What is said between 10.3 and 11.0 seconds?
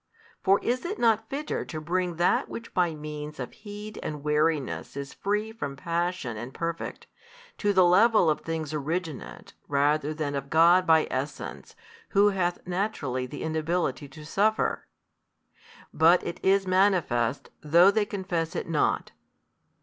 of God